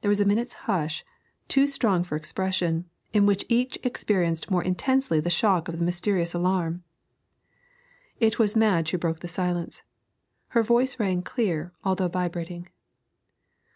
[0.00, 1.04] There was a minute's hush,
[1.46, 6.34] too strong for expression, in which each experienced more intensely the shock of the mysterious
[6.34, 6.82] alarm.
[8.18, 9.84] It was Madge who broke the silence.
[10.48, 12.70] Her voice rang clear, although vibrating.